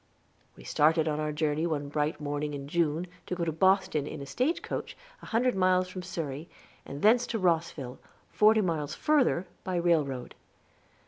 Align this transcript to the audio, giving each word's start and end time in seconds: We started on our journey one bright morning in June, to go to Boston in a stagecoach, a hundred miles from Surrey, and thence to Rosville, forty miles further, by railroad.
We 0.55 0.63
started 0.63 1.07
on 1.07 1.19
our 1.19 1.31
journey 1.31 1.67
one 1.67 1.87
bright 1.89 2.19
morning 2.19 2.55
in 2.55 2.67
June, 2.67 3.05
to 3.27 3.35
go 3.35 3.45
to 3.45 3.51
Boston 3.51 4.07
in 4.07 4.19
a 4.19 4.25
stagecoach, 4.25 4.97
a 5.21 5.27
hundred 5.27 5.53
miles 5.53 5.89
from 5.89 6.01
Surrey, 6.01 6.49
and 6.87 7.03
thence 7.03 7.27
to 7.27 7.37
Rosville, 7.37 7.99
forty 8.31 8.61
miles 8.61 8.95
further, 8.95 9.45
by 9.63 9.75
railroad. 9.75 10.33